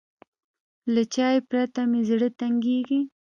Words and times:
له 0.93 1.01
چای 1.13 1.37
پرته 1.49 1.81
مې 1.89 2.01
زړه 2.09 2.27
تنګېږي. 2.39 2.99